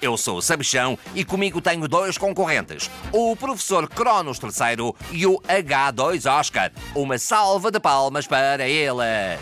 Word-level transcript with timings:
Eu 0.00 0.16
sou 0.16 0.38
o 0.38 0.42
Sabichão 0.42 0.98
e 1.14 1.24
comigo 1.24 1.60
tenho 1.60 1.86
dois 1.86 2.16
concorrentes, 2.16 2.90
o 3.12 3.36
professor 3.36 3.86
Cronos 3.86 4.38
III 4.38 4.94
e 5.12 5.26
o 5.26 5.38
H2 5.42 6.30
Oscar. 6.30 6.72
Uma 6.94 7.18
salva 7.18 7.70
de 7.70 7.78
palmas 7.78 8.26
para 8.26 8.66
eles! 8.66 9.40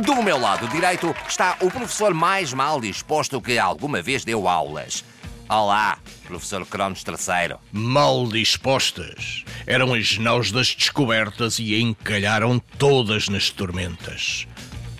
Do 0.00 0.22
meu 0.22 0.38
lado 0.40 0.66
direito 0.68 1.14
está 1.28 1.56
o 1.60 1.70
professor 1.70 2.14
mais 2.14 2.52
mal 2.52 2.80
disposto 2.80 3.40
que 3.40 3.58
alguma 3.58 4.00
vez 4.00 4.24
deu 4.24 4.48
aulas. 4.48 5.04
Olá, 5.46 5.98
professor 6.26 6.64
Cronos 6.64 7.04
III. 7.06 7.56
Mal 7.70 8.26
dispostas. 8.26 9.44
Eram 9.66 9.92
as 9.92 10.16
naus 10.16 10.50
das 10.50 10.74
descobertas 10.74 11.58
e 11.58 11.78
encalharam 11.78 12.58
todas 12.78 13.28
nas 13.28 13.50
tormentas. 13.50 14.48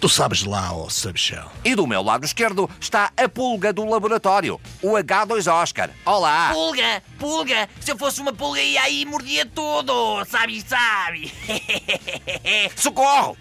Tu 0.04 0.08
sabes 0.10 0.44
lá, 0.44 0.70
ó 0.70 0.90
sabichão. 0.90 1.50
E 1.64 1.74
do 1.74 1.86
meu 1.86 2.02
lado 2.02 2.26
esquerdo 2.26 2.68
está 2.78 3.10
a 3.16 3.26
pulga 3.26 3.72
do 3.72 3.86
laboratório, 3.86 4.60
o 4.82 4.90
H2 4.90 5.50
Oscar. 5.50 5.88
Olá! 6.04 6.50
Pulga, 6.52 7.02
pulga, 7.18 7.68
se 7.80 7.90
eu 7.90 7.96
fosse 7.96 8.20
uma 8.20 8.30
pulga 8.30 8.60
ia 8.60 8.82
aí 8.82 9.00
e 9.00 9.06
mordia 9.06 9.46
tudo, 9.46 10.22
sabe, 10.26 10.60
sabe? 10.60 11.32
Socorro! 12.76 13.34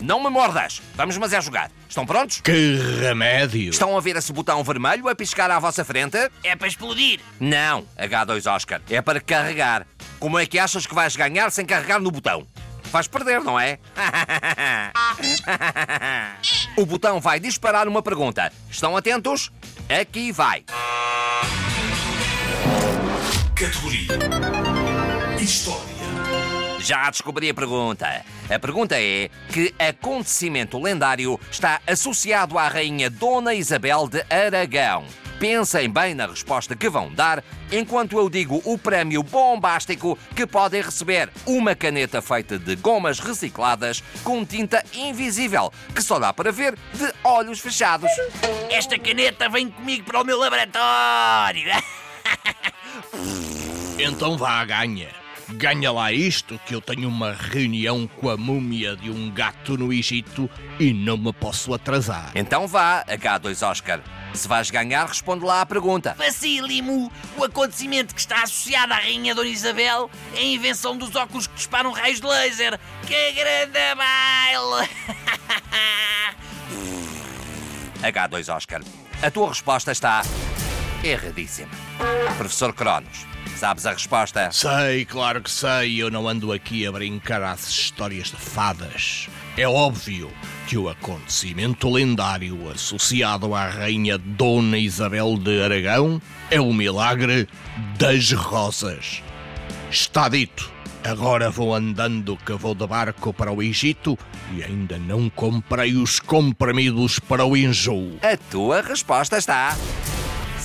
Não 0.00 0.22
me 0.22 0.30
mordas! 0.30 0.80
Vamos 0.94 1.18
mas 1.18 1.32
é 1.32 1.40
jogar. 1.40 1.72
Estão 1.88 2.06
prontos? 2.06 2.40
Que 2.40 2.76
remédio! 3.00 3.70
Estão 3.70 3.96
a 3.96 4.00
ver 4.00 4.14
esse 4.14 4.32
botão 4.32 4.62
vermelho 4.62 5.08
a 5.08 5.14
piscar 5.16 5.50
à 5.50 5.58
vossa 5.58 5.84
frente? 5.84 6.18
É 6.44 6.54
para 6.54 6.68
explodir. 6.68 7.18
Não, 7.40 7.84
H2 7.98 8.48
Oscar. 8.48 8.80
É 8.88 9.02
para 9.02 9.20
carregar. 9.20 9.88
Como 10.20 10.38
é 10.38 10.46
que 10.46 10.56
achas 10.56 10.86
que 10.86 10.94
vais 10.94 11.16
ganhar 11.16 11.50
sem 11.50 11.66
carregar 11.66 11.98
no 12.00 12.12
botão? 12.12 12.46
Vais 12.92 13.08
perder, 13.08 13.40
não 13.40 13.58
é? 13.58 13.78
o 16.76 16.84
botão 16.84 17.20
vai 17.20 17.40
disparar 17.40 17.88
uma 17.88 18.02
pergunta. 18.02 18.52
Estão 18.70 18.94
atentos? 18.94 19.50
Aqui 19.88 20.30
vai. 20.30 20.62
Categoria 23.56 24.18
História. 25.40 25.80
Já 26.80 27.08
descobri 27.08 27.48
a 27.48 27.54
pergunta. 27.54 28.22
A 28.50 28.58
pergunta 28.58 29.00
é: 29.00 29.30
que 29.48 29.74
acontecimento 29.78 30.78
lendário 30.78 31.40
está 31.50 31.80
associado 31.86 32.58
à 32.58 32.68
rainha 32.68 33.08
Dona 33.08 33.54
Isabel 33.54 34.06
de 34.06 34.22
Aragão? 34.28 35.06
Pensem 35.42 35.90
bem 35.90 36.14
na 36.14 36.26
resposta 36.26 36.76
que 36.76 36.88
vão 36.88 37.12
dar, 37.12 37.42
enquanto 37.72 38.16
eu 38.16 38.30
digo 38.30 38.62
o 38.64 38.78
prémio 38.78 39.24
bombástico 39.24 40.16
que 40.36 40.46
podem 40.46 40.80
receber: 40.80 41.28
uma 41.44 41.74
caneta 41.74 42.22
feita 42.22 42.56
de 42.60 42.76
gomas 42.76 43.18
recicladas 43.18 44.04
com 44.22 44.44
tinta 44.44 44.84
invisível, 44.94 45.72
que 45.92 46.00
só 46.00 46.20
dá 46.20 46.32
para 46.32 46.52
ver 46.52 46.78
de 46.94 47.12
olhos 47.24 47.58
fechados. 47.58 48.08
Esta 48.70 48.96
caneta 48.96 49.48
vem 49.48 49.68
comigo 49.68 50.04
para 50.04 50.20
o 50.20 50.24
meu 50.24 50.38
laboratório. 50.38 51.72
Então 53.98 54.36
vá, 54.36 54.64
ganha. 54.64 55.10
Ganha 55.50 55.92
lá 55.92 56.12
isto, 56.12 56.58
que 56.66 56.74
eu 56.74 56.80
tenho 56.80 57.08
uma 57.08 57.32
reunião 57.32 58.08
com 58.08 58.30
a 58.30 58.36
múmia 58.36 58.96
de 58.96 59.10
um 59.10 59.30
gato 59.30 59.76
no 59.76 59.92
Egito 59.92 60.50
e 60.80 60.92
não 60.92 61.16
me 61.16 61.32
posso 61.32 61.72
atrasar. 61.74 62.32
Então 62.34 62.66
vá, 62.66 63.04
H2 63.04 63.68
Oscar. 63.68 64.00
Se 64.34 64.48
vais 64.48 64.70
ganhar, 64.70 65.06
responde 65.06 65.44
lá 65.44 65.60
à 65.60 65.66
pergunta. 65.66 66.14
Facílimo. 66.14 67.12
O 67.36 67.44
acontecimento 67.44 68.14
que 68.14 68.20
está 68.20 68.42
associado 68.42 68.92
à 68.92 68.96
rainha 68.96 69.34
Dona 69.34 69.48
Isabel 69.48 70.10
é 70.34 70.38
a 70.38 70.42
invenção 70.42 70.96
dos 70.96 71.14
óculos 71.14 71.46
que 71.46 71.54
disparam 71.54 71.92
raios 71.92 72.20
de 72.20 72.26
laser. 72.26 72.78
Que 73.06 73.32
grande 73.32 73.94
baile! 73.94 74.88
H2 78.02 78.54
Oscar. 78.54 78.80
A 79.22 79.30
tua 79.30 79.48
resposta 79.50 79.92
está 79.92 80.22
erradíssima. 81.02 81.70
Professor 82.36 82.72
Cronos, 82.72 83.26
sabes 83.56 83.86
a 83.86 83.92
resposta? 83.92 84.50
Sei, 84.52 85.04
claro 85.04 85.42
que 85.42 85.50
sei, 85.50 86.02
eu 86.02 86.10
não 86.10 86.28
ando 86.28 86.52
aqui 86.52 86.86
a 86.86 86.92
brincar 86.92 87.42
às 87.42 87.68
histórias 87.68 88.28
de 88.28 88.36
fadas. 88.36 89.28
É 89.56 89.68
óbvio 89.68 90.30
que 90.66 90.78
o 90.78 90.88
acontecimento 90.88 91.90
lendário 91.90 92.70
associado 92.70 93.54
à 93.54 93.68
rainha 93.68 94.16
Dona 94.16 94.78
Isabel 94.78 95.36
de 95.36 95.62
Aragão 95.62 96.22
é 96.50 96.60
o 96.60 96.72
milagre 96.72 97.48
das 97.98 98.32
rosas. 98.32 99.22
Está 99.90 100.28
dito. 100.28 100.70
Agora 101.04 101.50
vou 101.50 101.74
andando 101.74 102.36
que 102.36 102.52
vou 102.52 102.76
de 102.76 102.86
barco 102.86 103.34
para 103.34 103.52
o 103.52 103.60
Egito 103.60 104.16
e 104.54 104.62
ainda 104.62 104.98
não 104.98 105.28
comprei 105.28 105.96
os 105.96 106.20
comprimidos 106.20 107.18
para 107.18 107.44
o 107.44 107.56
enjoo. 107.56 108.18
A 108.22 108.36
tua 108.36 108.80
resposta 108.80 109.36
está 109.36 109.76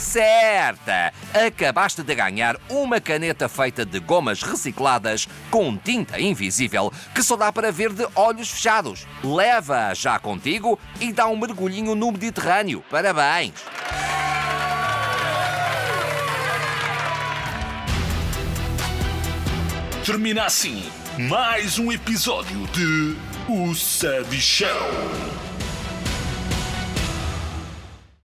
certa! 0.08 1.14
Acabaste 1.34 2.02
de 2.02 2.16
ganhar 2.16 2.58
uma 2.70 3.02
caneta 3.02 3.50
feita 3.50 3.86
de 3.86 4.00
gomas 4.00 4.42
recicladas 4.42 5.28
com 5.52 5.76
tinta 5.78 6.20
invisível 6.20 6.92
que 7.14 7.22
só 7.22 7.36
dá 7.36 7.52
para 7.52 7.72
ver 7.72 7.92
de 7.92 8.08
olhos 8.16 8.50
fechados. 8.50 9.06
Leva-a 9.24 9.94
já 9.94 10.18
contigo 10.18 10.80
e 11.02 11.12
dá 11.12 11.28
um 11.28 11.38
mergulhinho 11.38 11.94
no 11.94 12.12
Mediterrâneo. 12.12 12.84
Parabéns! 12.90 13.54
Termina 20.06 20.46
assim 20.46 20.90
mais 21.18 21.78
um 21.78 21.92
episódio 21.92 22.66
de 22.68 23.18
O 23.50 23.76
Sabichão. 23.76 24.68